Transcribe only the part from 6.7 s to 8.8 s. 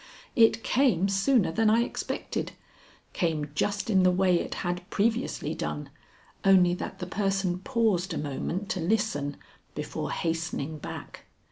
that the person paused a moment to